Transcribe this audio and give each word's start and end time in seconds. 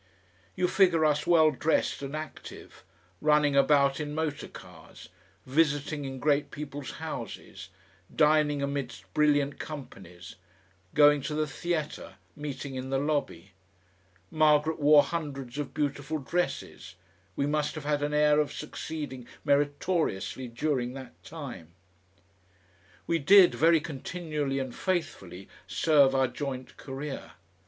You 0.55 0.67
figure 0.67 1.05
us 1.05 1.27
well 1.27 1.51
dressed 1.51 2.01
and 2.01 2.15
active, 2.15 2.83
running 3.21 3.55
about 3.55 3.99
in 3.99 4.15
motor 4.15 4.47
cars, 4.47 5.09
visiting 5.45 6.05
in 6.05 6.17
great 6.17 6.49
people's 6.49 6.93
houses, 6.93 7.69
dining 8.15 8.63
amidst 8.63 9.13
brilliant 9.13 9.59
companies, 9.59 10.37
going 10.95 11.21
to 11.21 11.35
the 11.35 11.45
theatre, 11.45 12.15
meeting 12.35 12.73
in 12.73 12.89
the 12.89 12.97
lobby. 12.97 13.51
Margaret 14.31 14.79
wore 14.79 15.03
hundreds 15.03 15.59
of 15.59 15.71
beautiful 15.71 16.17
dresses. 16.17 16.95
We 17.35 17.45
must 17.45 17.75
have 17.75 17.85
had 17.85 18.01
an 18.01 18.11
air 18.15 18.39
of 18.39 18.51
succeeding 18.51 19.27
meritoriously 19.45 20.47
during 20.47 20.93
that 20.93 21.21
time. 21.23 21.75
We 23.05 23.19
did 23.19 23.53
very 23.53 23.79
continually 23.79 24.57
and 24.57 24.73
faithfully 24.73 25.47
serve 25.67 26.15
our 26.15 26.27
joint 26.27 26.75
career. 26.77 27.33